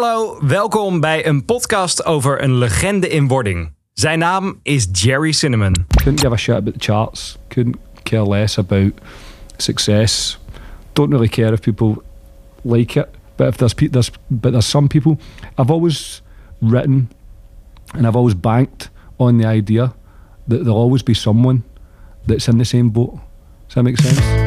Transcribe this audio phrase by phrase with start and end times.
[0.00, 3.72] hallo, welkom bij een podcast over een legende in wording.
[3.92, 5.72] Zijn naam is Jerry Cinnamon.
[5.88, 7.38] Couldn't give a shit about the charts.
[7.48, 8.92] Couldn't care less about
[9.56, 10.38] success.
[10.92, 12.02] Don't really care if people
[12.62, 13.06] like it.
[13.36, 15.18] But if there's, pe- there's but there's some people.
[15.58, 16.22] I've always
[16.58, 17.08] written,
[17.92, 19.92] and I've always banked on the idea
[20.48, 21.62] that there'll always be someone
[22.26, 23.18] that's in the same boat.
[23.66, 24.39] Does that make sense?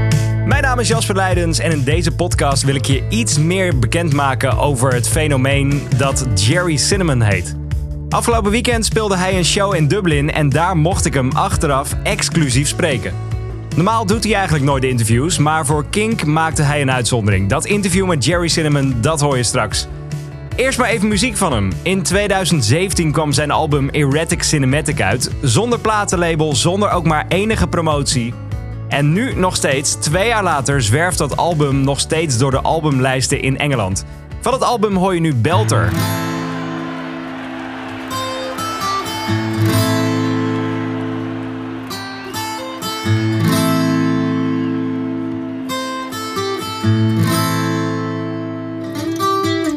[0.45, 4.57] Mijn naam is Jasper Leidens en in deze podcast wil ik je iets meer bekendmaken
[4.57, 7.55] over het fenomeen dat Jerry Cinnamon heet.
[8.09, 12.67] Afgelopen weekend speelde hij een show in Dublin en daar mocht ik hem achteraf exclusief
[12.67, 13.13] spreken.
[13.75, 17.49] Normaal doet hij eigenlijk nooit interviews, maar voor Kink maakte hij een uitzondering.
[17.49, 19.87] Dat interview met Jerry Cinnamon, dat hoor je straks.
[20.55, 21.71] Eerst maar even muziek van hem.
[21.81, 28.33] In 2017 kwam zijn album Erratic Cinematic uit, zonder platenlabel, zonder ook maar enige promotie.
[28.93, 33.41] En nu nog steeds, twee jaar later, zwerft dat album nog steeds door de albumlijsten
[33.41, 34.05] in Engeland.
[34.41, 35.91] Van het album hoor je nu Belter.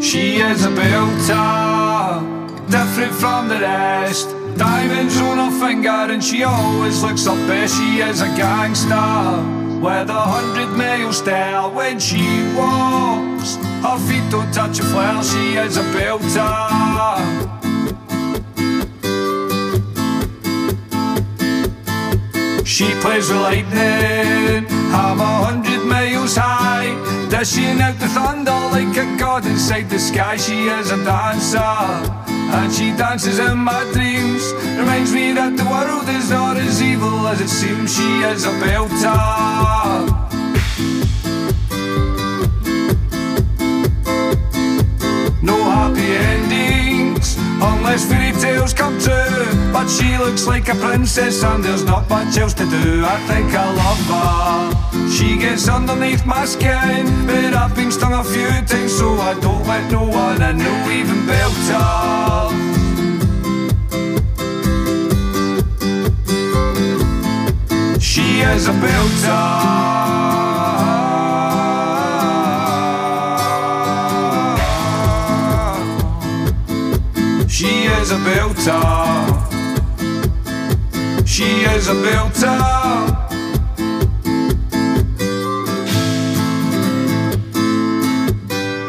[0.00, 0.18] She
[0.52, 2.22] is a belter,
[2.68, 4.45] different from the rest.
[4.56, 7.76] Diamonds on her finger and she always looks her best.
[7.76, 12.24] She is a gangster with a hundred mile stare when she
[12.56, 13.56] walks.
[13.84, 15.22] Her feet don't touch a floor.
[15.22, 17.46] She is a belter.
[22.64, 26.92] She plays with lightning, I'm a hundred miles high.
[27.30, 30.36] Dishing out the thunder like a god inside the sky.
[30.36, 34.52] She is a dancer, and she dances in my dreams.
[34.78, 37.94] Reminds me that the world is not as evil as it seems.
[37.94, 40.16] She is a belter.
[45.42, 49.72] No happy endings unless fairy tales come true.
[49.72, 53.04] But she looks like a princess and there's not much else to do.
[53.04, 54.76] I think I love her.
[55.10, 59.66] She gets underneath my skin, but I've been stung a few times, so I don't
[59.66, 61.95] let no one I know even belt her.
[81.26, 81.94] She is a.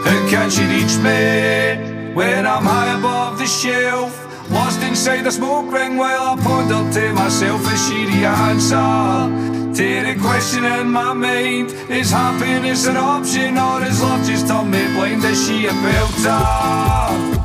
[0.04, 4.14] How can she reach me when I'm high above the shelf?
[4.50, 9.58] Lost inside the smoke ring while I ponder to myself, is she the answer?
[9.78, 14.72] To the question in my mind Is happiness an option or is love just turned
[14.72, 15.24] me blind?
[15.24, 17.37] Is she a belter?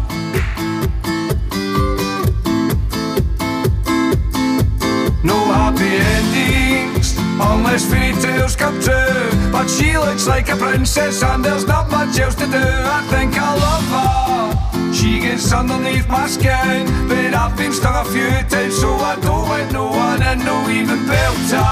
[7.72, 9.50] Unless fairy tales come true.
[9.50, 12.58] But she looks like a princess and there's not much else to do.
[12.58, 14.92] I think I love her.
[14.92, 19.48] She gets underneath my skin, but I've been stung a few times, so I don't
[19.48, 21.64] let no one in, no even belter.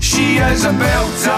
[0.00, 1.37] She is a belter.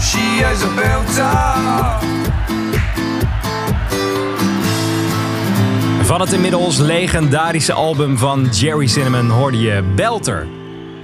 [0.00, 0.62] She is
[1.18, 2.00] a.
[6.02, 10.46] Van het inmiddels legendarische album van Jerry Cinnamon hoorde je Belter.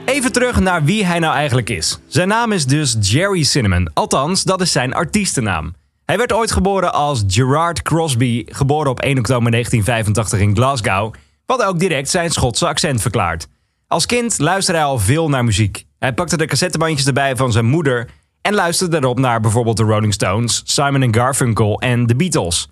[0.05, 1.99] Even terug naar wie hij nou eigenlijk is.
[2.07, 5.75] Zijn naam is dus Jerry Cinnamon, althans dat is zijn artiestennaam.
[6.05, 11.15] Hij werd ooit geboren als Gerard Crosby, geboren op 1 oktober 1985 in Glasgow,
[11.47, 13.49] wat ook direct zijn Schotse accent verklaart.
[13.93, 15.87] Als kind luisterde hij al veel naar muziek.
[15.99, 18.11] Hij pakte de cassettebandjes erbij van zijn moeder
[18.41, 22.71] en luisterde daarop naar bijvoorbeeld de Rolling Stones, Simon Garfunkel en The Beatles.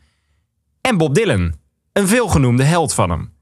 [0.80, 1.54] En Bob Dylan,
[1.92, 3.33] een veelgenoemde held van hem.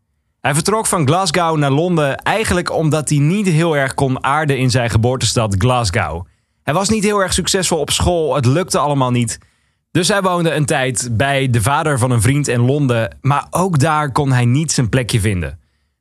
[0.41, 4.71] Hij vertrok van Glasgow naar Londen eigenlijk omdat hij niet heel erg kon aarden in
[4.71, 6.27] zijn geboortestad Glasgow.
[6.63, 9.39] Hij was niet heel erg succesvol op school, het lukte allemaal niet.
[9.91, 13.79] Dus hij woonde een tijd bij de vader van een vriend in Londen, maar ook
[13.79, 15.59] daar kon hij niet zijn plekje vinden.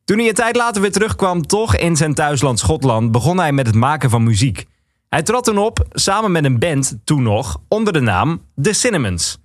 [0.08, 3.68] Toen hij een tijd later weer terugkwam, toch in zijn thuisland Schotland, begon hij met
[3.68, 4.66] het maken van muziek.
[5.10, 9.38] Hij trad toen op, samen met een band, toen nog, onder de naam The Cinnamons.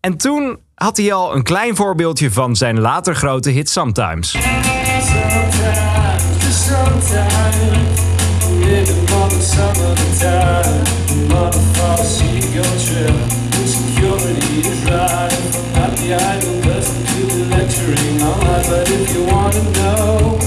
[0.00, 4.30] En toen had hij al een klein voorbeeldje van zijn later grote hit Sometimes.
[4.30, 4.84] Sometimes,
[17.84, 18.40] lecturing on.
[18.68, 20.38] But if you wanna know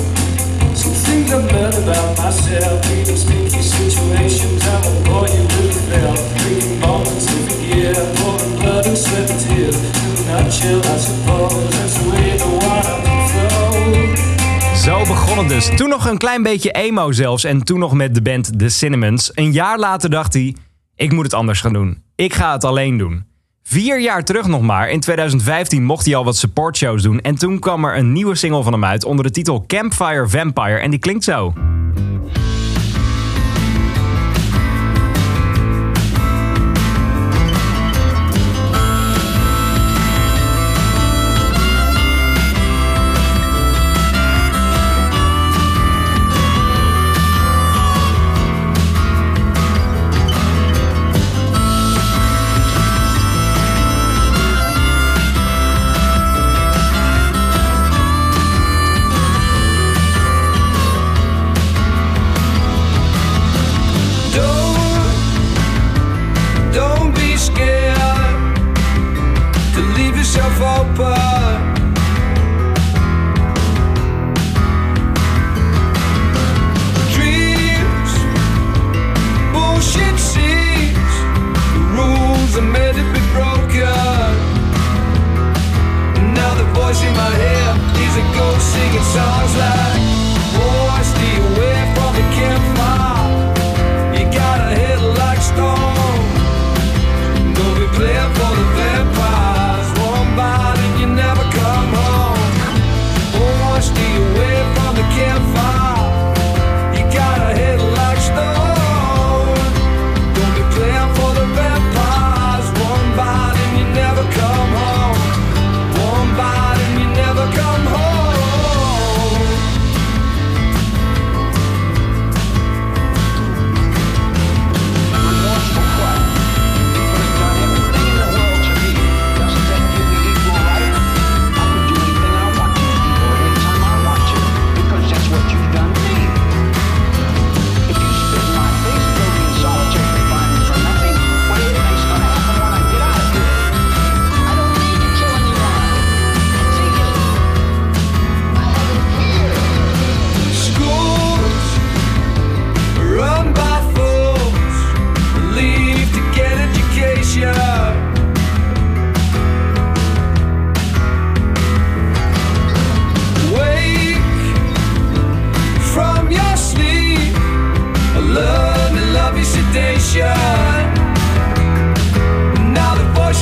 [0.73, 5.89] some things I've learned about myself, even spooky situations, I will bore you with a
[5.89, 6.15] bell.
[6.37, 9.75] Drinking and sniffing gear, pouring blood and sweat and tears.
[9.75, 12.95] In a nutshell, I suppose that's the way the water.
[14.75, 15.69] Zo begon het dus.
[15.75, 17.43] Toen nog een klein beetje emo zelfs.
[17.43, 19.31] En toen nog met de band The Cinnamons.
[19.33, 20.55] Een jaar later dacht hij:
[20.95, 22.03] ik moet het anders gaan doen.
[22.15, 23.25] Ik ga het alleen doen.
[23.69, 24.89] Vier jaar terug nog maar.
[24.89, 27.21] In 2015 mocht hij al wat supportshows doen.
[27.21, 30.77] En toen kwam er een nieuwe single van hem uit onder de titel Campfire Vampire.
[30.77, 31.53] En die klinkt zo.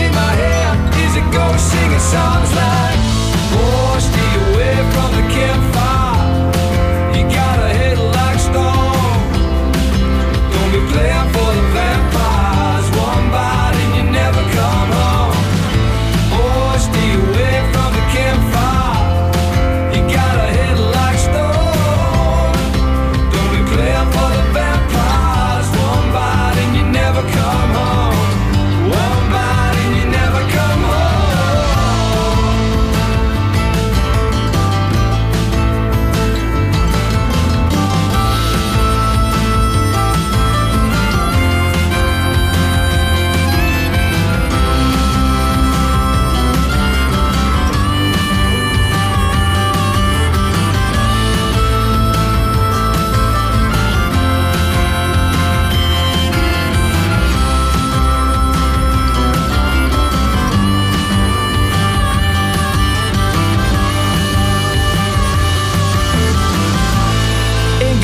[0.02, 0.76] In my head
[1.06, 3.00] is a ghost singing songs like
[3.58, 4.15] Oh,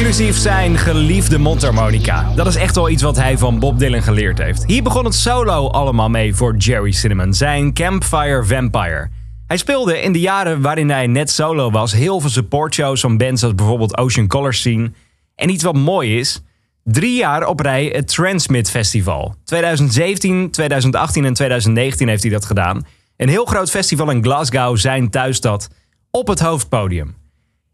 [0.01, 2.33] Inclusief zijn geliefde mondharmonica.
[2.35, 4.65] Dat is echt wel iets wat hij van Bob Dylan geleerd heeft.
[4.65, 9.09] Hier begon het solo allemaal mee voor Jerry Cinnamon, zijn Campfire Vampire.
[9.47, 13.43] Hij speelde in de jaren waarin hij net solo was heel veel supportshows van bands
[13.43, 14.91] als bijvoorbeeld Ocean Color Scene.
[15.35, 16.43] En iets wat mooi is,
[16.83, 19.35] drie jaar op rij het Transmit Festival.
[19.43, 22.85] 2017, 2018 en 2019 heeft hij dat gedaan.
[23.17, 25.69] Een heel groot festival in Glasgow, zijn thuisstad,
[26.11, 27.20] op het hoofdpodium.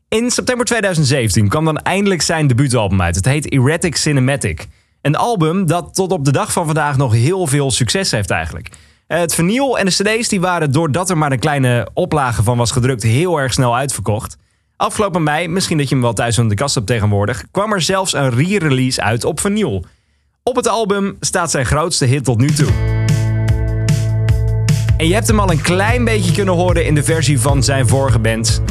[0.10, 3.16] In september 2017 kwam dan eindelijk zijn debuutalbum uit.
[3.16, 4.68] Het heet Erratic Cinematic.
[5.02, 8.70] Een album dat tot op de dag van vandaag nog heel veel succes heeft eigenlijk.
[9.08, 12.58] Eh, Het vinyl en de cd's die waren doordat er maar een kleine oplage van
[12.58, 14.38] was gedrukt heel erg snel uitverkocht.
[14.78, 17.82] Afgelopen mei, misschien dat je hem wel thuis aan de kast hebt tegenwoordig, kwam er
[17.82, 19.86] zelfs een re-release uit op vinyl.
[20.44, 22.70] Op het album staat zijn grootste hit tot nu toe.
[24.98, 27.88] En je hebt hem al een klein beetje kunnen horen in de versie van zijn
[27.88, 28.62] vorige band,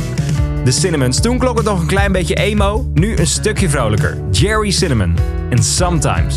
[0.67, 1.21] The Cinnamons.
[1.21, 4.19] Toen klonk het nog een klein beetje emo, nu een stukje vrolijker.
[4.31, 5.15] Jerry Cinnamon
[5.51, 5.63] en.
[5.63, 6.37] Sometimes,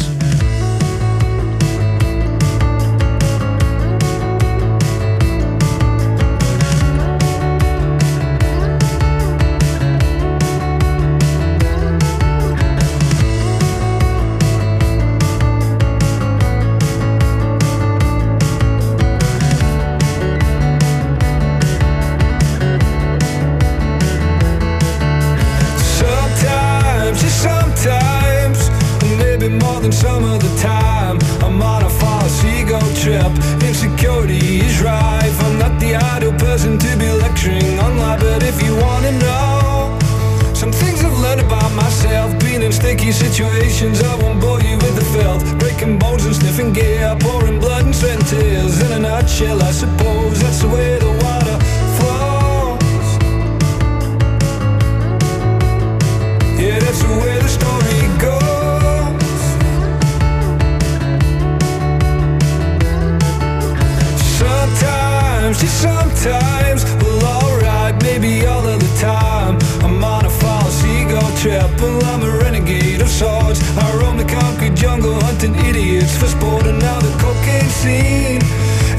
[71.46, 73.62] well, I'm a renegade of sorts.
[73.78, 78.42] I roam the concrete jungle, hunting idiots for sport, and now the cocaine scene.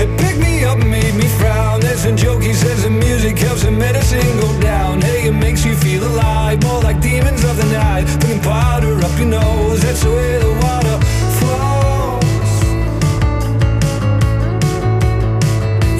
[0.00, 1.80] It picked me up, made me frown.
[1.80, 5.02] There's a joke, he says the music helps the medicine go down.
[5.02, 8.06] Hey, it makes you feel alive, more like demons of the night.
[8.20, 10.96] Putting powder up your nose, that's the way the water
[11.38, 12.24] flows.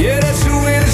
[0.01, 0.90] Yeah, that's the way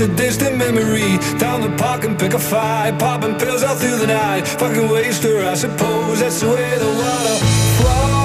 [0.00, 1.18] a distant memory.
[1.38, 4.46] Down the park and pick a fight, popping pills all through the night.
[4.46, 7.36] Fucking waster, I suppose that's the way the water
[7.76, 8.19] flows.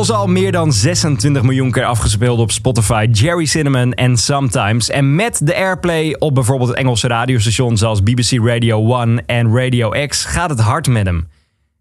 [0.00, 3.08] Inmiddels al meer dan 26 miljoen keer afgespeeld op Spotify.
[3.12, 4.90] Jerry Cinnamon en Sometimes.
[4.90, 10.24] En met de airplay op bijvoorbeeld Engelse radiostations zoals BBC Radio 1 en Radio X
[10.24, 11.28] gaat het hard met hem.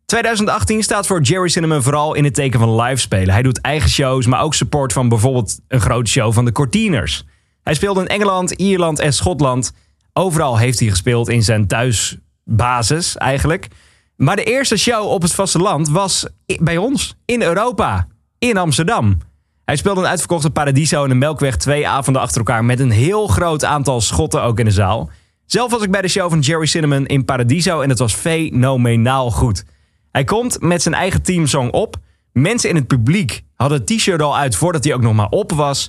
[0.06, 3.34] 2018 staat voor Jerry Cinnamon vooral in het teken van live spelen.
[3.34, 7.26] Hij doet eigen shows, maar ook support van bijvoorbeeld een grote show van de Cortiners.
[7.64, 9.74] Hij speelde in Engeland, Ierland en Schotland.
[10.14, 13.68] Overal heeft hij gespeeld in zijn thuisbasis eigenlijk.
[14.16, 18.08] Maar de eerste show op het vasteland was bij ons, in Europa,
[18.40, 19.18] in Amsterdam.
[19.66, 22.66] Hij speelde een uitverkochte Paradiso en de Melkweg twee avonden achter elkaar...
[22.66, 25.10] met een heel groot aantal schotten ook in de zaal.
[25.46, 29.32] Zelf was ik bij de show van Jerry Cinnamon in Paradiso en het was fenomenaal
[29.32, 29.66] goed.
[30.12, 31.96] Hij komt met zijn eigen teamsong op.
[32.32, 35.52] Mensen in het publiek hadden het t-shirt al uit voordat hij ook nog maar op
[35.52, 35.84] was.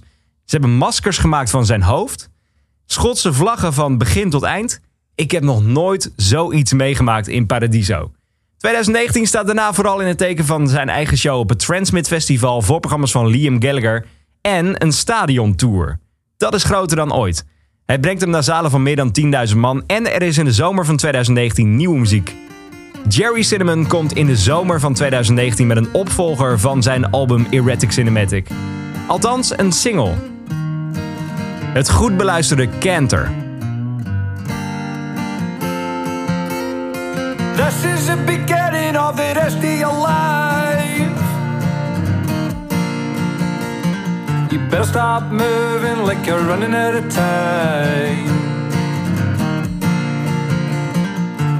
[0.44, 2.30] Ze hebben maskers gemaakt van zijn hoofd.
[2.86, 4.80] Schotse vlaggen van begin tot eind.
[5.14, 8.10] Ik heb nog nooit zoiets meegemaakt in Paradiso.
[8.60, 12.62] 2019 staat daarna vooral in het teken van zijn eigen show op het Transmit Festival,
[12.62, 14.06] voorprogramma's van Liam Gallagher
[14.40, 15.98] en een stadiontour.
[16.36, 17.44] Dat is groter dan ooit.
[17.86, 19.12] Hij brengt hem naar zalen van meer dan
[19.50, 22.34] 10.000 man en er is in de zomer van 2019 nieuwe muziek.
[23.08, 27.92] Jerry Cinnamon komt in de zomer van 2019 met een opvolger van zijn album Erratic
[27.92, 28.48] Cinematic.
[29.06, 30.14] Althans, een single.
[31.72, 33.39] Het goed beluisterde Canter.
[37.62, 41.20] This is the beginning of the rest of your life.
[44.50, 48.26] You better stop moving like you're running out of time.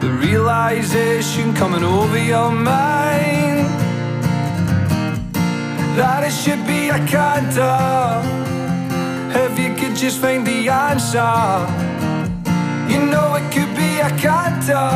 [0.01, 3.69] The realization coming over your mind
[5.99, 7.77] that it should be a canter.
[9.39, 11.91] If you could just find the answer.
[12.91, 13.70] You know it could
[14.01, 14.91] be a canter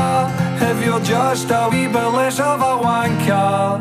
[0.70, 3.78] if you're just a wee bit less of a wanker.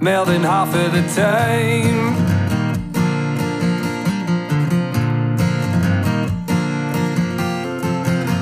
[0.00, 2.00] more than half of the time.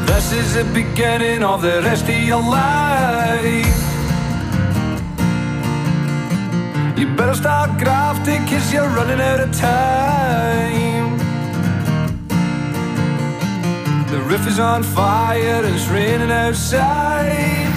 [0.07, 3.79] This is the beginning of the rest of your life.
[6.99, 10.90] You better start grafting cause you're running out of time.
[14.11, 17.73] The roof is on fire and it's raining outside.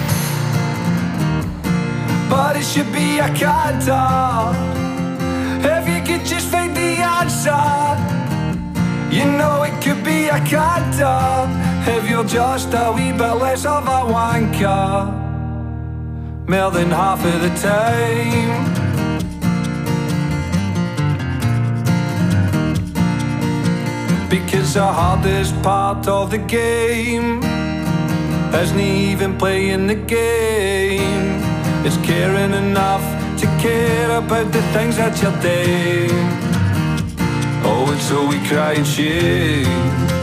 [2.28, 3.94] But it should be a canter.
[5.64, 7.54] If you could just find the answer,
[9.16, 11.48] you know it could be a canter.
[11.92, 15.14] If you're just a wee bit less of a wanker,
[16.50, 18.83] more than half of the time.
[24.34, 27.44] Because the hardest part of the game
[28.52, 31.40] isn't even playing the game.
[31.86, 33.04] It's caring enough
[33.42, 36.10] to care about the things that you're doing.
[37.64, 40.23] Oh, and so we cry and shame.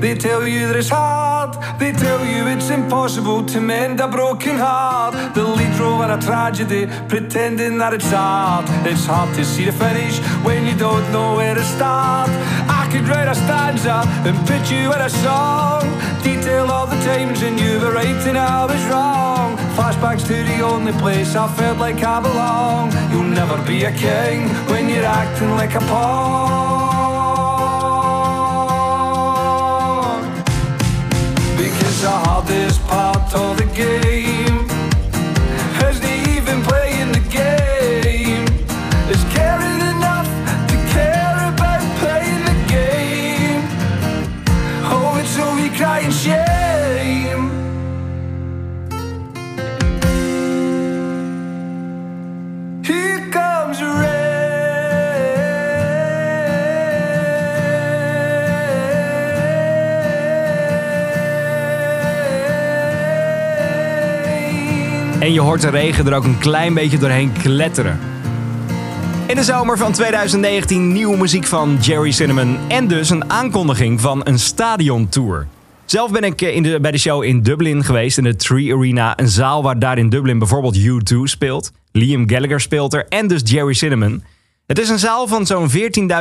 [0.00, 4.56] They tell you that it's hard, they tell you it's impossible to mend a broken
[4.56, 5.14] heart.
[5.34, 8.64] The lead role in a tragedy, pretending that it's art.
[8.86, 12.30] It's hard to see the finish when you don't know where to start.
[12.80, 15.82] I could write a stanza and put you in a song,
[16.22, 19.56] detail all the times when you were right and I was wrong.
[19.76, 22.92] Flashbacks to the only place I felt like I belong.
[23.12, 26.69] You'll never be a king when you're acting like a pawn.
[32.90, 34.09] Part of the game
[65.20, 67.98] En je hoort de regen er ook een klein beetje doorheen kletteren.
[69.26, 74.26] In de zomer van 2019 nieuwe muziek van Jerry Cinnamon en dus een aankondiging van
[74.26, 75.46] een stadiontour.
[75.84, 78.74] Zelf ben ik eh, in de, bij de show in Dublin geweest, in de Tree
[78.74, 81.72] Arena, een zaal waar daar in Dublin bijvoorbeeld U2 speelt.
[81.92, 84.24] Liam Gallagher speelt er en dus Jerry Cinnamon.
[84.66, 85.70] Het is een zaal van zo'n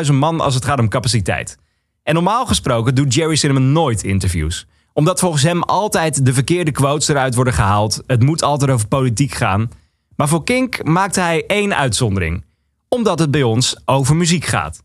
[0.05, 1.57] 14.000 man als het gaat om capaciteit.
[2.03, 4.67] En normaal gesproken doet Jerry Cinnamon nooit interviews.
[4.99, 8.03] Omdat volgens hem altijd de verkeerde quotes eruit worden gehaald.
[8.07, 9.69] Het moet altijd over politiek gaan.
[10.15, 12.45] Maar voor Kink maakte hij één uitzondering.
[12.87, 14.83] Omdat het bij ons over muziek gaat.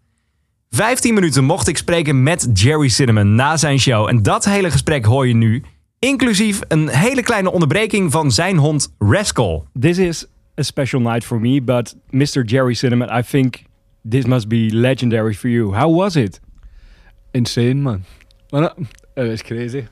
[0.70, 4.08] 15 minuten mocht ik spreken met Jerry Cinnamon na zijn show.
[4.08, 5.62] En dat hele gesprek hoor je nu.
[5.98, 9.66] Inclusief een hele kleine onderbreking van zijn hond Rascal.
[9.80, 10.26] This is
[10.60, 12.44] a special night for me, but Mr.
[12.44, 13.62] Jerry Cinnamon, I think
[14.08, 15.74] this must be legendary for you.
[15.76, 16.40] How was it?
[17.30, 18.04] Insane, man.
[18.50, 18.72] It?
[19.14, 19.86] It was crazy.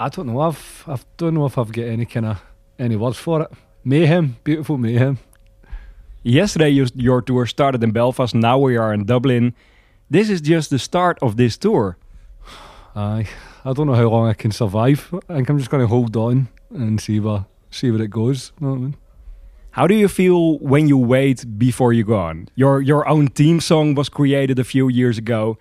[0.00, 0.40] I don't know.
[0.40, 2.42] I've I don't know if I've got any kind of
[2.78, 3.48] any words for it.
[3.84, 5.18] Mayhem, beautiful mayhem.
[6.22, 8.34] Yesterday, you, your tour started in Belfast.
[8.34, 9.54] Now we are in Dublin.
[10.10, 11.96] This is just the start of this tour.
[12.94, 13.28] Aye,
[13.64, 15.12] I don't know how long I can survive.
[15.28, 18.52] I think I'm just going to hold on and see where see where it goes.
[18.60, 18.96] Know what I mean?
[19.72, 22.48] How do you feel when you wait before you go on?
[22.54, 25.58] Your your own theme song was created a few years ago.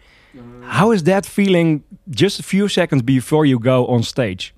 [0.62, 4.54] How is that feeling just a few seconds before you go on stage?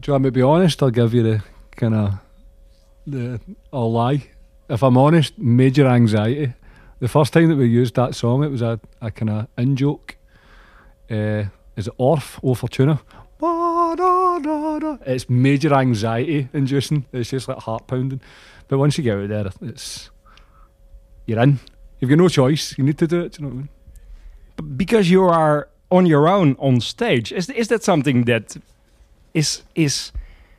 [0.00, 0.82] Do you want me to be honest?
[0.82, 1.42] I'll give you the
[1.76, 2.14] kind of
[3.06, 3.40] the
[3.72, 4.28] I'll lie.
[4.68, 6.54] If I'm honest, major anxiety.
[7.00, 9.76] The first time that we used that song, it was a, a kind of in
[9.76, 10.16] joke.
[11.10, 11.44] Uh,
[11.76, 13.00] is it Orff, O Fortuna?
[13.38, 17.06] "Ba, da, da, da." It's major anxiety inducing.
[17.12, 18.20] It's just like heart pounding.
[18.68, 20.10] But once you get out there, it's
[21.26, 21.58] you're in.
[21.98, 22.76] You've got no choice.
[22.78, 23.32] You need to do it.
[23.32, 23.68] Do you know what I mean?
[24.76, 27.32] Because you are on your own on stage.
[27.32, 28.56] Is is that something that
[29.34, 30.12] is is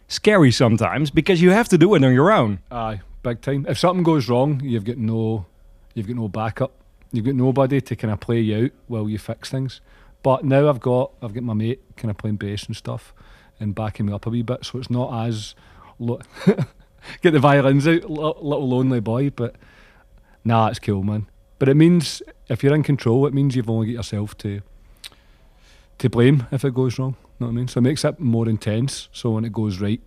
[0.07, 2.59] scary sometimes because you have to do it on your own?
[2.71, 3.65] Aye, big time.
[3.67, 5.45] If something goes wrong, you've got no,
[5.93, 6.71] you've got no backup.
[7.11, 9.81] You've got nobody to kind of play you out while you fix things.
[10.23, 13.13] But now I've got, I've got my mate kind of playing bass and stuff,
[13.59, 15.53] and backing me up a wee bit, so it's not as,
[15.99, 16.21] lo-
[17.21, 19.29] get the violins out, li- little lonely boy.
[19.29, 19.55] But
[20.43, 21.27] nah, it's cool, man.
[21.59, 24.61] But it means if you're in control, it means you've only got yourself to,
[25.99, 27.15] to blame if it goes wrong.
[27.19, 27.67] You Know what I mean?
[27.67, 29.09] So it makes it more intense.
[29.11, 30.01] So when it goes right,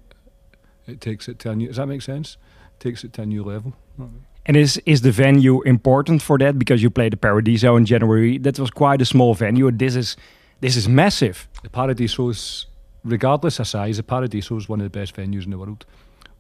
[0.87, 1.69] it takes it to a new.
[1.69, 2.37] Does that make sense?
[2.79, 3.75] Takes it to a new level.
[3.99, 4.25] Know I mean?
[4.47, 6.57] And is is the venue important for that?
[6.59, 8.39] Because you played the Paradiso in January.
[8.39, 9.71] That was quite a small venue.
[9.73, 10.17] This is
[10.61, 11.49] this is massive.
[11.65, 12.67] The Paradiso's,
[13.05, 15.85] regardless of size, the Paradiso is one of the best venues in the world.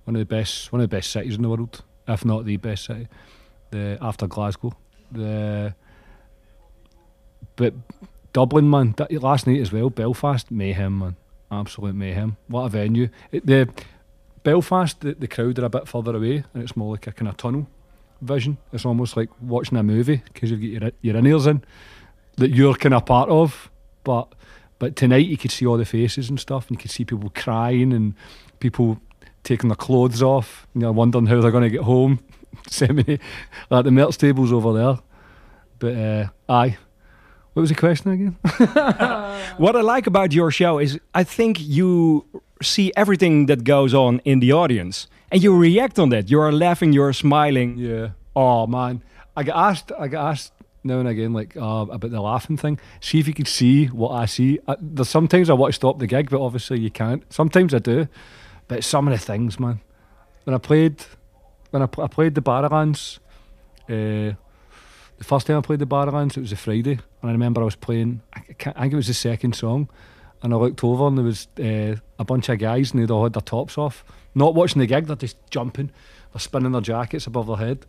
[0.05, 2.57] One of the best, one of the best cities in the world, if not the
[2.59, 3.09] best city.
[3.71, 4.73] The after Glasgow,
[5.11, 5.75] the
[7.57, 7.75] but
[8.33, 8.95] Dublin, man.
[9.11, 11.17] Last night as well, Belfast mayhem, man.
[11.51, 12.37] Absolute mayhem.
[12.49, 13.09] What a venue.
[13.33, 13.69] It, the
[14.43, 17.29] Belfast, the, the crowd are a bit further away, and it's more like a kind
[17.29, 17.67] of tunnel
[18.21, 18.59] vision.
[18.73, 21.63] It's almost like watching a movie because you've got your your in ears in
[22.37, 23.71] that you're kind of part of.
[24.05, 24.35] But
[24.79, 27.33] but tonight you could see all the faces and stuff, and you could see people
[27.35, 28.15] crying and
[28.61, 29.01] people
[29.43, 32.19] taking their clothes off, you're wondering how they're going to get home.
[32.69, 33.19] Semi
[33.71, 34.99] like the merch tables over there.
[35.79, 36.79] But uh, aye,
[37.57, 38.37] what was the question again?
[39.57, 42.27] What I like about your show is I think you
[42.63, 46.31] see everything that goes on in the audience and you react on that.
[46.31, 47.79] You are laughing, you're smiling.
[47.79, 48.11] Yeah.
[48.35, 49.03] Oh man,
[49.35, 49.91] I get asked.
[49.99, 50.53] I get asked
[50.85, 52.79] now and again, like uh, about the laughing thing.
[53.01, 54.59] See if you could see what I see.
[54.69, 57.25] I, there's sometimes I want to stop the gig, but obviously you can't.
[57.33, 58.07] Sometimes I do,
[58.69, 59.81] but some of the things, man.
[60.45, 61.03] When I played,
[61.71, 63.19] when I, I played the Barrowlands,
[63.89, 64.37] uh,
[65.19, 67.65] the first time I played the Barrowlands, it was a Friday, and I remember I
[67.65, 68.21] was playing.
[68.35, 68.43] I,
[68.75, 69.89] I think it was the second song,
[70.43, 73.25] and I looked over and there was uh, a bunch of guys and they'd all
[73.25, 75.07] had their tops off, not watching the gig.
[75.07, 75.91] They're just jumping,
[76.33, 77.87] they're spinning their jackets above their head,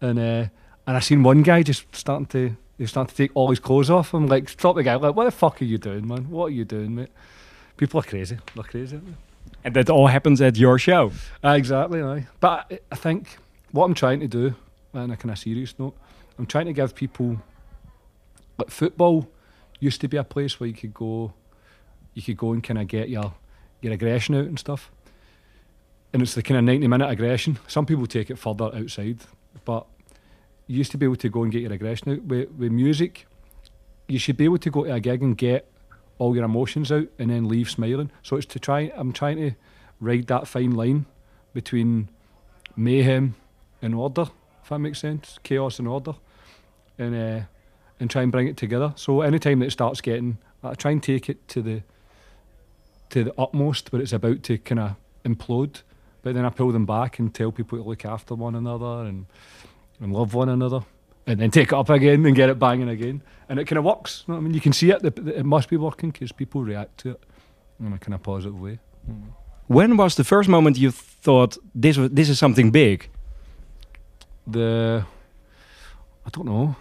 [0.00, 0.46] and uh,
[0.86, 2.56] and I seen one guy just starting to.
[2.76, 4.12] He was starting to take all his clothes off.
[4.12, 4.96] I'm like, stop the guy.
[4.96, 6.28] Like, what the fuck are you doing, man?
[6.28, 7.08] What are you doing, mate?
[7.78, 8.36] People are crazy.
[8.54, 9.00] They're crazy.
[9.64, 11.10] And that all happens at your show.
[11.42, 12.26] Uh, exactly, aye.
[12.38, 13.38] But I, I think
[13.72, 14.54] what I'm trying to do,
[14.92, 15.96] on a kind of serious note,
[16.38, 17.40] I'm trying to give people
[18.58, 19.28] like football
[19.80, 21.32] used to be a place where you could go,
[22.14, 23.34] you could go and kind of get your
[23.80, 24.90] your aggression out and stuff.
[26.12, 27.58] And it's the kind of 90 minute aggression.
[27.66, 29.18] Some people take it further outside,
[29.64, 29.86] but
[30.66, 32.22] you used to be able to go and get your aggression out.
[32.22, 33.26] With, with music,
[34.08, 35.70] you should be able to go to a gig and get
[36.18, 38.10] all your emotions out and then leave smiling.
[38.22, 39.52] So it's to try, I'm trying to
[40.00, 41.06] ride that fine line
[41.52, 42.08] between
[42.76, 43.34] mayhem
[43.82, 44.26] and order,
[44.62, 46.14] if that makes sense, chaos and order,
[46.98, 47.44] and uh,
[48.00, 48.92] and try and bring it together.
[48.96, 51.82] So anytime that it starts getting, I try and take it to the
[53.10, 55.82] to the utmost, but it's about to kind of implode.
[56.22, 59.26] But then I pull them back and tell people to look after one another and
[60.00, 60.80] and love one another,
[61.26, 63.84] and then take it up again and get it banging again, and it kind of
[63.84, 64.24] works.
[64.26, 65.04] You know I mean, you can see it.
[65.04, 67.22] It must be working because people react to it
[67.80, 68.78] in a kind of positive way.
[69.68, 73.08] When was the first moment you thought this was this is something big?
[74.46, 75.04] the
[76.24, 76.76] I don't know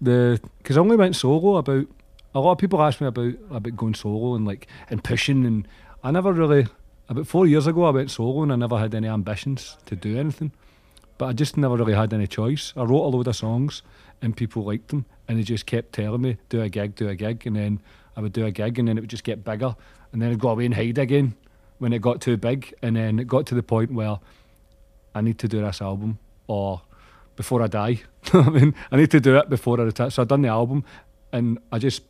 [0.00, 1.86] the because I only went solo about
[2.34, 5.66] a lot of people ask me about about going solo and like and pushing and
[6.02, 6.66] I never really
[7.08, 10.18] about four years ago I went solo and I never had any ambitions to do
[10.18, 10.52] anything.
[11.16, 12.72] But I just never really had any choice.
[12.76, 13.82] I wrote a load of songs
[14.22, 17.14] and people liked them and they just kept telling me do a gig do a
[17.14, 17.80] gig and then
[18.16, 19.74] I would do a gig and then it would just get bigger
[20.12, 21.34] and then I'd go away and hide again
[21.78, 24.18] when it got too big and then it got to the point where
[25.14, 26.82] I need to do this album or
[27.38, 28.00] before I die.
[28.32, 30.10] I mean, I need to do it before I retire.
[30.10, 30.82] So I done the album,
[31.32, 32.02] and I just,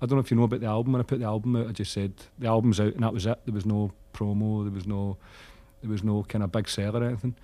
[0.00, 0.92] I don't know if you know about the album.
[0.92, 3.26] When I put the album out, I just said the album's out, and that was
[3.26, 3.38] it.
[3.44, 4.62] There was no promo.
[4.62, 5.16] There was no,
[5.82, 7.34] there was no kind of big sell or anything,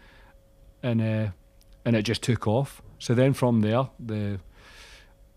[0.84, 1.30] and uh,
[1.84, 2.80] and it just took off.
[3.00, 4.38] So then from there, the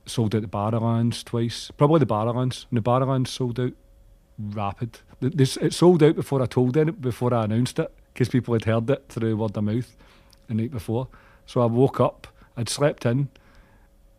[0.05, 1.71] sold out the Barrowlands twice.
[1.75, 2.67] Probably the Barrowlands.
[2.69, 3.73] And the Barrowlands sold out
[4.37, 4.99] rapid.
[5.21, 8.65] This it sold out before I told it, before I announced it, because people had
[8.65, 9.95] heard it through word of mouth
[10.47, 11.07] the night before.
[11.45, 12.27] So I woke up,
[12.57, 13.29] I'd slept in,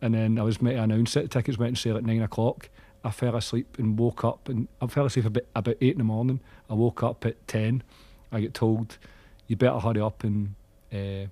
[0.01, 1.23] and then I was meant to announce it.
[1.23, 2.69] The tickets went on sale at nine o'clock.
[3.03, 6.03] I fell asleep and woke up, and I fell asleep about, about eight in the
[6.03, 6.39] morning.
[6.69, 7.83] I woke up at ten.
[8.31, 8.97] I get told,
[9.47, 10.55] "You better hurry up and
[10.93, 11.27] uh,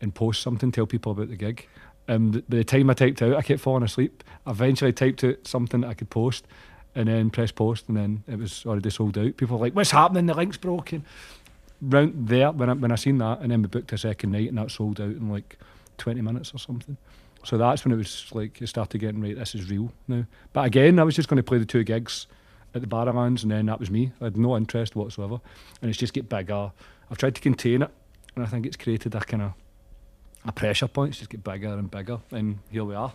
[0.00, 1.68] and post something, tell people about the gig."
[2.06, 4.22] And by the time I typed out, I kept falling asleep.
[4.44, 6.46] I eventually typed out something that I could post,
[6.94, 9.36] and then press post, and then it was already sold out.
[9.36, 10.26] People were like, "What's happening?
[10.26, 11.04] The link's broken."
[11.86, 14.48] Round there, when I, when I seen that, and then we booked a second night,
[14.48, 15.58] and that sold out in like
[15.98, 16.96] twenty minutes or something.
[17.44, 19.36] So that's when it was like it started getting right.
[19.36, 20.24] This is real now.
[20.52, 22.26] But again, I was just going to play the two gigs
[22.74, 24.12] at the Barrowlands, and then that was me.
[24.20, 25.40] I had no interest whatsoever,
[25.82, 26.72] and it's just get bigger.
[27.10, 27.90] I've tried to contain it,
[28.34, 29.52] and I think it's created a kind of
[30.46, 31.10] a pressure point.
[31.10, 33.12] It's just get bigger and bigger, and here we are.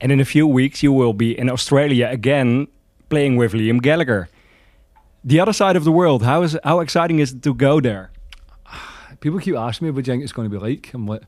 [0.00, 2.66] And in a few weeks, you will be in Australia again
[3.08, 4.28] playing with Liam Gallagher.
[5.24, 8.10] The other side of the world, how, is, how exciting is it to go there?
[9.20, 10.92] People keep asking me what do you think it's going to be like.
[10.92, 11.22] I'm like,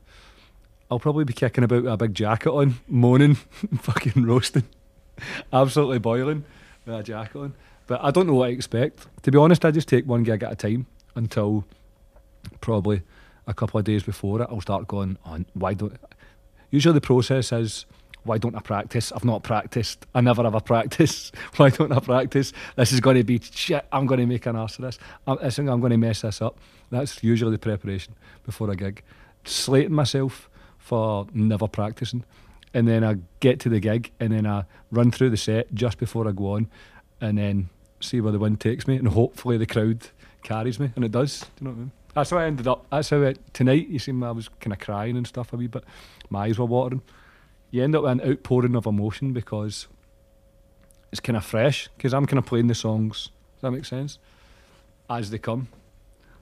[0.91, 3.35] I'll probably be kicking about a big jacket on, moaning,
[3.79, 4.63] fucking roasting,
[5.53, 6.43] absolutely boiling
[6.85, 7.53] with a jacket on.
[7.87, 9.07] But I don't know what I expect.
[9.23, 11.63] To be honest, I just take one gig at a time until
[12.59, 13.01] probably
[13.47, 14.47] a couple of days before it.
[14.51, 15.45] I'll start going on.
[15.53, 15.97] Why don't?
[16.69, 17.85] Usually the process is.
[18.25, 19.11] Why don't I practice?
[19.11, 20.05] I've not practiced.
[20.15, 21.31] I never ever practice.
[21.57, 22.53] Why don't I practice?
[22.75, 23.85] This is going to be shit.
[23.91, 24.99] I'm going to make an ass of this.
[25.27, 26.57] I, I think I'm going to mess this up.
[26.89, 29.03] That's usually the preparation before a gig.
[29.43, 32.23] Slating myself for never practicing.
[32.73, 35.99] And then I get to the gig and then I run through the set just
[35.99, 36.67] before I go on
[37.21, 40.09] and then see where the wind takes me and hopefully the crowd
[40.43, 40.91] carries me.
[40.95, 41.41] And it does.
[41.41, 41.91] Do you know what I mean?
[42.15, 42.85] That's how I ended up.
[42.89, 45.67] That's how it, tonight you see I was kind of crying and stuff a wee
[45.67, 45.83] bit.
[46.29, 47.01] My eyes were watering.
[47.75, 49.87] You end up with an outpouring of emotion because
[51.11, 53.31] it's kind of fresh because I'm kind of playing the songs.
[53.55, 54.17] Does that make sense?
[55.09, 55.67] As they come.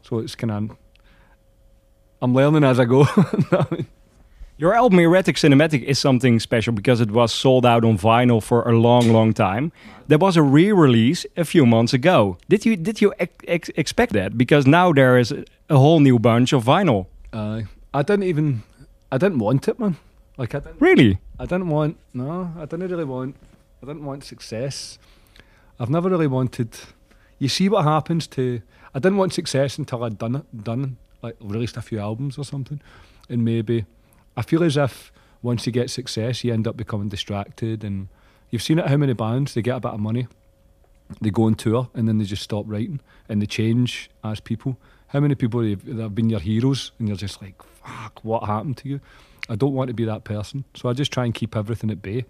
[0.04, 0.78] So it's kind of.
[2.22, 3.08] I'm learning as I go.
[4.60, 8.70] Your album Erratic Cinematic is something special because it was sold out on vinyl for
[8.70, 9.72] a long, long time.
[10.08, 12.38] There was a re-release a few months ago.
[12.48, 14.38] Did you did you ex ex expect that?
[14.38, 17.08] Because now there is a whole new bunch of vinyl.
[17.34, 18.62] uh, I didn't even.
[19.12, 19.98] I didn't want it, man.
[20.38, 20.82] Like I didn't.
[20.82, 21.20] Really?
[21.40, 23.36] I didn't want no, I didn't really want
[23.82, 24.98] I didn't want success.
[25.80, 26.70] I've never really wanted
[27.40, 28.62] you see what happens to
[28.96, 32.46] I didn't want success until I'd done it done like released a few albums or
[32.46, 32.82] something.
[33.30, 33.86] And maybe
[34.36, 38.08] I feel as if once you get success you end up becoming distracted and
[38.50, 40.28] you've seen it how many bands they get a bit of money,
[41.22, 44.78] they go on tour and then they just stop writing and they change as people.
[45.08, 48.46] How many people have, that have been your heroes and you're just like, fuck, what
[48.46, 49.00] happened to you?
[49.50, 50.64] I don't want to be that person.
[50.74, 52.26] So I just try and keep everything at bay.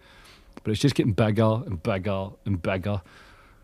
[0.63, 3.01] But it's just getting bigger and bigger and bigger.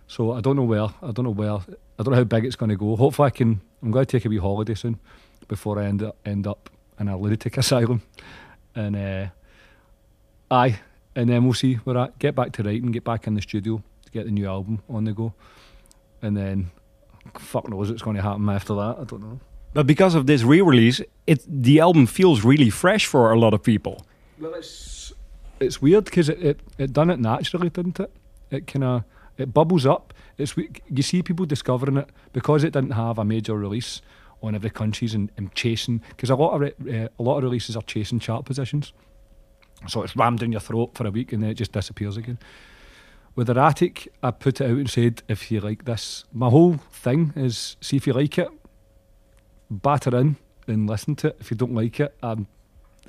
[0.07, 0.88] So I don't know where.
[1.01, 1.53] I don't know where.
[1.53, 2.95] I don't know how big it's going to go.
[2.95, 3.62] Hopefully I can.
[3.81, 4.99] I'm going to take a wee holiday soon
[5.47, 8.01] before I end up, end up in a lunatic asylum.
[8.75, 9.27] And uh,
[10.51, 10.79] aye,
[11.15, 13.83] and then we'll see where I get back to writing, get back in the studio
[14.05, 15.33] to get the new album on the go,
[16.21, 16.71] and then
[17.38, 18.97] fuck knows what's going to happen after that.
[18.99, 19.39] I don't know.
[19.73, 23.62] But because of this re-release, it the album feels really fresh for a lot of
[23.62, 24.05] people.
[24.39, 25.13] Well, it's
[25.60, 28.12] it's weird because it, it it done it naturally, didn't it?
[28.49, 29.03] It kind of
[29.38, 30.13] it bubbles up.
[30.38, 34.01] It's you see people discovering it because it didn't have a major release
[34.41, 37.43] on every countries and, and chasing because a lot of re- uh, a lot of
[37.43, 38.93] releases are chasing chart positions.
[39.88, 42.39] So it's rammed down your throat for a week and then it just disappears again.
[43.36, 47.32] With Erratic, I put it out and said, if you like this, my whole thing
[47.36, 48.49] is see if you like it,
[49.69, 51.38] batter in and listen to it.
[51.39, 52.47] If you don't like it, I'm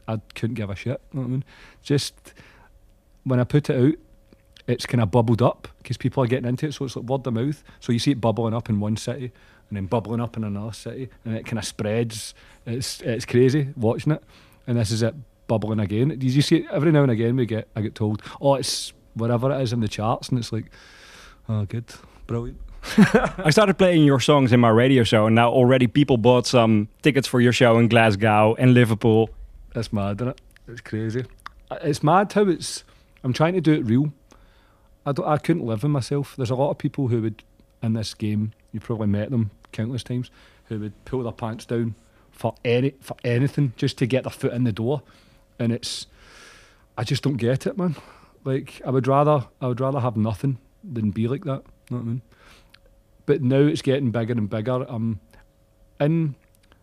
[0.08, 1.00] I couldn't give a shit.
[1.12, 1.44] You know what I mean?
[1.82, 2.34] Just
[3.24, 3.94] when I put it out,
[4.66, 6.74] it's kind of bubbled up because people are getting into it.
[6.74, 7.62] So it's like word of mouth.
[7.80, 9.32] So you see it bubbling up in one city
[9.68, 12.34] and then bubbling up in another city, and it kind of spreads.
[12.66, 14.22] It's it's crazy watching it.
[14.66, 15.14] And this is it
[15.46, 16.08] bubbling again.
[16.08, 17.36] Did you see it every now and again?
[17.36, 20.52] We get I get told, oh, it's whatever it is in the charts, and it's
[20.52, 20.70] like,
[21.48, 21.86] oh, good,
[22.26, 22.60] brilliant.
[22.96, 26.88] I started playing your songs in my radio show, and now already people bought some
[27.02, 29.30] tickets for your show in Glasgow and Liverpool.
[29.74, 30.40] That's mad, isn't it?
[30.68, 31.24] It's crazy.
[31.70, 32.84] Uh, It's mad how it's.
[33.22, 34.12] I'm trying to do it real.
[35.04, 35.26] I don't.
[35.26, 36.34] I couldn't live in myself.
[36.36, 37.42] There's a lot of people who would
[37.82, 38.52] in this game.
[38.72, 40.30] You've probably met them countless times.
[40.66, 41.94] Who would pull their pants down
[42.30, 45.02] for any for anything just to get their foot in the door,
[45.58, 46.06] and it's.
[46.96, 47.96] I just don't get it, man.
[48.44, 49.46] Like I would rather.
[49.60, 51.62] I would rather have nothing than be like that.
[51.90, 52.22] You know what I mean?
[53.30, 54.84] But now it's getting bigger and bigger.
[54.90, 55.20] Um,
[56.00, 56.34] in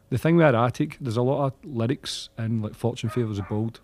[0.10, 3.82] the thing with Erratic, there's a lot of lyrics in like Fortune Favours the Bold.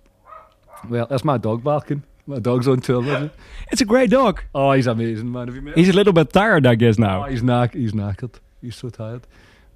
[0.90, 2.04] Well, that's my dog barking.
[2.26, 3.30] My dog's on tour with me.
[3.74, 4.44] It's a great dog.
[4.56, 5.48] Oh, he's amazing, man.
[5.50, 5.84] Have you met him?
[5.84, 7.24] He's a little bit tired, I guess, Oh, now.
[7.26, 8.36] he's knack- he's knackered.
[8.62, 9.28] He's so tired.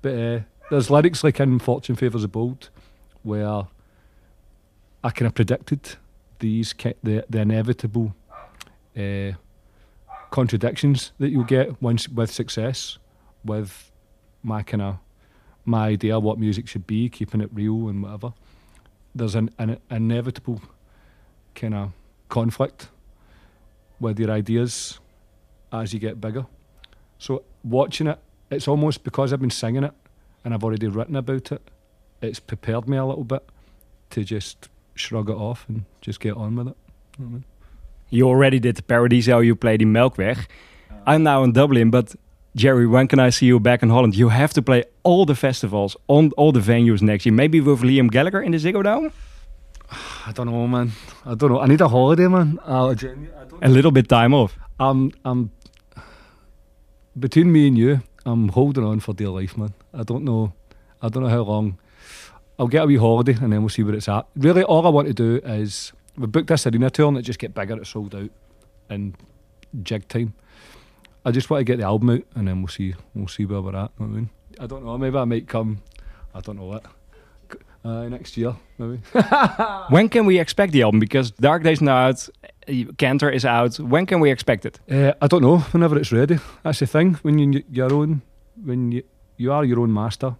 [0.02, 2.69] But uh, there's lyrics like in Fortune Favours the Bold
[3.23, 3.63] where
[5.04, 5.95] I kind of predicted
[6.39, 8.15] these ki- the the inevitable
[8.95, 9.32] uh,
[10.31, 12.97] contradictions that you'll get once with success,
[13.43, 13.91] with
[14.43, 14.97] my kind of
[15.65, 18.33] my idea what music should be, keeping it real and whatever.
[19.13, 20.61] There's an, an inevitable
[21.55, 21.91] kind of
[22.29, 22.89] conflict
[23.99, 24.99] with your ideas
[25.71, 26.45] as you get bigger.
[27.19, 29.93] So watching it, it's almost because I've been singing it
[30.45, 31.61] and I've already written about it.
[32.21, 33.43] It's prepared me a little bit
[34.11, 36.77] to just shrug it off and just get on with it.
[37.19, 37.41] You know?
[38.09, 40.37] You already did the Paradiso, you played in Melkweg.
[41.05, 42.15] I'm now in Dublin, but
[42.55, 44.15] Gerry, when can I see you back in Holland?
[44.15, 47.33] You have to play all the festivals, on all the venues next year.
[47.33, 49.11] Maybe with Liam Gallagher in the Ziggo Dome?
[50.25, 50.91] I don't know, man.
[51.25, 51.59] I don't know.
[51.59, 52.59] I need a holiday, man.
[52.65, 54.57] Uh, genu- I don't A little bit time off.
[54.79, 55.51] I'm, I'm
[57.17, 58.01] between me and you.
[58.25, 59.73] I'm holding on for dear life, man.
[59.93, 60.53] I don't know.
[61.01, 61.77] I don't know how long.
[62.59, 64.27] I'll get a wee holiday and then we'll see where it's at.
[64.35, 67.39] Really, all I want to do is we booked this arena tour and it just
[67.39, 67.80] get bigger.
[67.80, 68.30] It sold out
[68.89, 69.15] in
[69.84, 70.34] jig time.
[71.25, 72.95] I just want to get the album out and then we'll see.
[73.13, 73.91] We'll see where we're at.
[73.99, 74.97] I mean, I don't know.
[74.97, 75.82] Maybe I might come.
[76.34, 76.86] I don't know what.
[77.84, 78.99] Uh, next year, maybe.
[79.89, 80.99] When can we expect the album?
[80.99, 82.27] Because Dark Days now out,
[82.97, 83.80] Canter is out.
[83.80, 84.80] When can we expect it?
[84.91, 85.60] Uh, I don't know.
[85.71, 87.13] Whenever it's ready, that's the thing.
[87.21, 88.23] When you your own,
[88.62, 89.03] when you
[89.38, 90.36] you are your own master,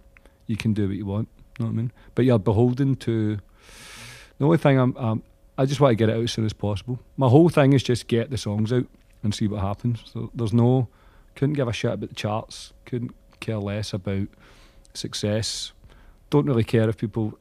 [0.46, 1.28] you can do what you want.
[1.58, 1.92] You know what I mean?
[2.14, 3.38] But you're beholden to.
[4.38, 5.22] The only thing I'm, um,
[5.58, 7.00] I just want to get it out as soon as possible.
[7.16, 8.86] My whole thing is just get the songs out
[9.24, 10.04] and see what happens.
[10.06, 10.88] So there's no,
[11.34, 12.72] couldn't give a shit about the charts.
[12.86, 14.28] Couldn't care less about
[14.94, 15.72] success.
[16.30, 17.36] Don't really care if people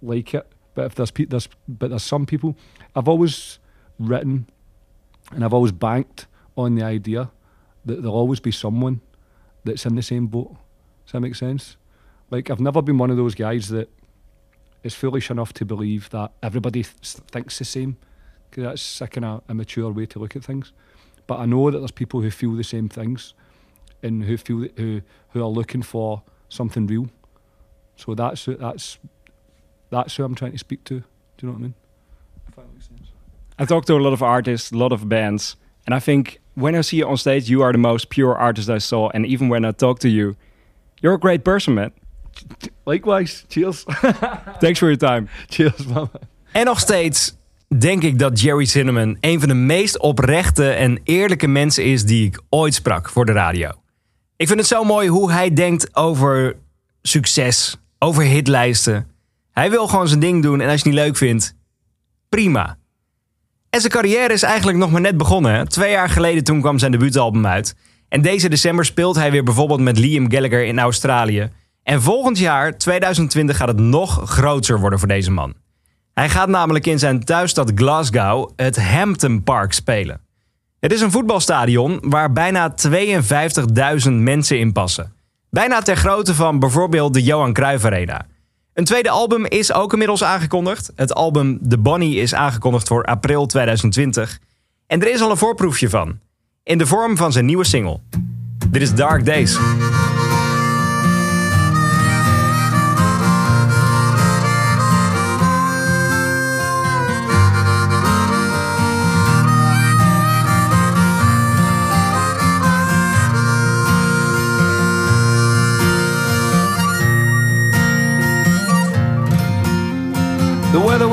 [0.00, 0.50] like it.
[0.74, 2.56] But if there's, pe- there's but there's some people.
[2.96, 3.58] I've always
[3.98, 4.48] written
[5.30, 7.30] and I've always banked on the idea
[7.84, 9.02] that there'll always be someone
[9.64, 10.56] that's in the same boat.
[11.04, 11.76] Does that make sense?
[12.30, 13.90] Like I've never been one of those guys that
[14.82, 16.94] is foolish enough to believe that everybody th-
[17.30, 17.96] thinks the same,
[18.50, 20.72] because that's a kind of immature way to look at things.
[21.26, 23.34] But I know that there's people who feel the same things,
[24.02, 27.08] and who feel who who are looking for something real.
[27.96, 28.98] So that's who- that's
[29.90, 30.94] that's who I'm trying to speak to.
[31.00, 31.04] Do
[31.42, 31.74] you know what I mean?
[32.48, 33.08] If that makes sense.
[33.58, 36.74] I talk to a lot of artists, a lot of bands, and I think when
[36.74, 39.10] I see you on stage, you are the most pure artist I saw.
[39.10, 40.36] And even when I talk to you,
[41.02, 41.92] you're a great person, man.
[42.84, 43.44] Likewise.
[43.48, 43.84] Cheers.
[44.60, 45.26] Thanks for your time.
[45.48, 46.10] Cheers, man.
[46.52, 47.36] En nog steeds
[47.78, 52.26] denk ik dat Jerry Cinnamon een van de meest oprechte en eerlijke mensen is die
[52.26, 53.70] ik ooit sprak voor de radio.
[54.36, 56.56] Ik vind het zo mooi hoe hij denkt over
[57.02, 59.06] succes, over hitlijsten.
[59.52, 61.54] Hij wil gewoon zijn ding doen en als je het niet leuk vindt,
[62.28, 62.78] prima.
[63.70, 65.54] En zijn carrière is eigenlijk nog maar net begonnen.
[65.54, 65.66] Hè?
[65.66, 67.74] Twee jaar geleden toen kwam zijn debuutalbum uit.
[68.08, 71.50] En deze december speelt hij weer bijvoorbeeld met Liam Gallagher in Australië.
[71.82, 75.54] En volgend jaar, 2020, gaat het nog groter worden voor deze man.
[76.14, 80.20] Hij gaat namelijk in zijn thuisstad Glasgow het Hampton Park spelen.
[80.80, 82.74] Het is een voetbalstadion waar bijna
[84.06, 85.12] 52.000 mensen in passen.
[85.50, 88.26] Bijna ter grootte van bijvoorbeeld de Johan Cruijff Arena.
[88.74, 90.92] Een tweede album is ook inmiddels aangekondigd.
[90.94, 94.38] Het album The Bonnie is aangekondigd voor april 2020.
[94.86, 96.18] En er is al een voorproefje van.
[96.62, 98.00] In de vorm van zijn nieuwe single.
[98.70, 99.58] Dit is Dark Days.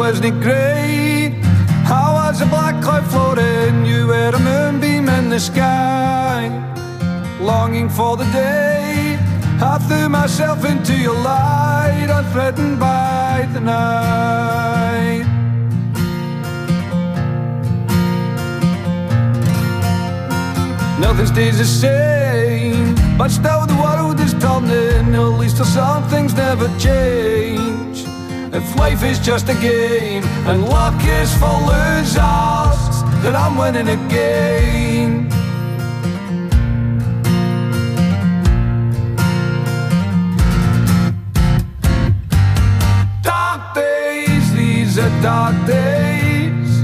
[0.08, 1.32] The weather wasn't great.
[1.84, 3.86] How was a black cloud floating?
[3.86, 6.48] You were a moonbeam in the sky.
[7.42, 9.18] Longing for the day,
[9.60, 15.26] I threw myself into your light, unthreatened by the night.
[21.02, 25.14] Nothing stays the same, but still the world is turning.
[25.16, 27.87] At least some things never change.
[28.58, 35.30] If life is just a game and luck is for losers, then I'm winning again.
[43.22, 46.84] Dark days, these are dark days,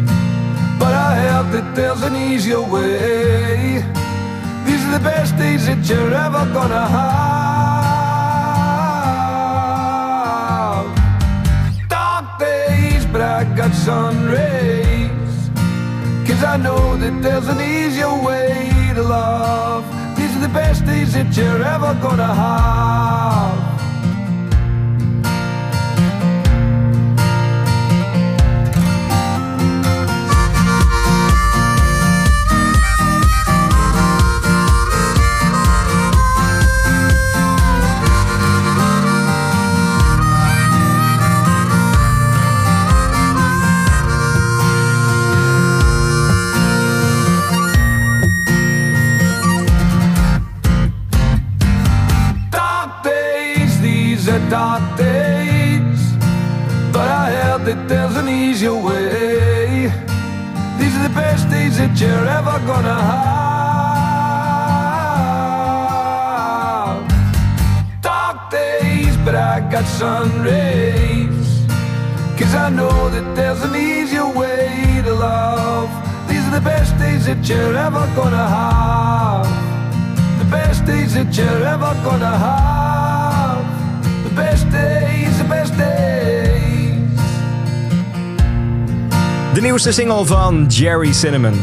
[0.77, 3.83] but I heard that there's an easier way.
[4.67, 7.72] These are the best days that you're ever gonna have.
[13.14, 15.36] But I got sun rays.
[16.28, 19.86] Cause I know that there's an easier way to love.
[20.18, 23.72] These are the best days that you're ever gonna have.
[69.74, 71.65] Got sun rays.
[72.38, 75.89] Cause I know that there's an easier way to love.
[76.28, 79.47] These are the best days that you're ever gonna have.
[80.38, 83.63] The best days that you're ever gonna have.
[84.24, 87.19] The best days, the best days.
[89.53, 91.59] De nieuwste single van Jerry Cinnamon.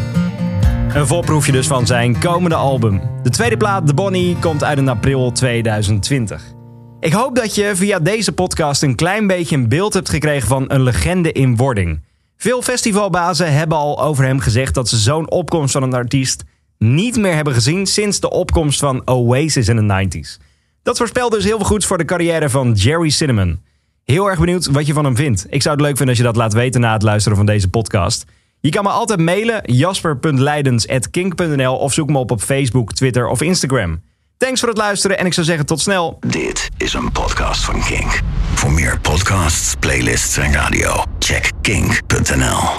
[0.94, 3.00] Een voorproefje dus van zijn komende album.
[3.22, 6.58] De tweede plaat, The Bonnie, komt uit in april 2020.
[7.00, 10.64] Ik hoop dat je via deze podcast een klein beetje een beeld hebt gekregen van
[10.68, 12.02] een legende in wording.
[12.36, 16.42] Veel festivalbazen hebben al over hem gezegd dat ze zo'n opkomst van een artiest
[16.78, 20.36] niet meer hebben gezien sinds de opkomst van Oasis in de 90s.
[20.82, 23.62] Dat voorspelt dus heel veel goeds voor de carrière van Jerry Cinnamon.
[24.04, 25.46] Heel erg benieuwd wat je van hem vindt.
[25.50, 27.68] Ik zou het leuk vinden als je dat laat weten na het luisteren van deze
[27.68, 28.24] podcast.
[28.60, 34.00] Je kan me altijd mailen jasper.leidens.kink.nl of zoek me op op Facebook, Twitter of Instagram.
[34.40, 36.18] Thanks voor het luisteren en ik zou zeggen tot snel.
[36.26, 38.20] Dit is een podcast van Kink.
[38.54, 42.60] Voor meer podcasts, playlists en radio, check kink.nl.